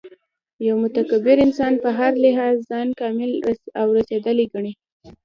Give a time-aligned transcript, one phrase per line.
[0.67, 3.31] یو متکبر انسان په هر لحاظ ځان کامل
[3.79, 4.73] او رسېدلی ګڼي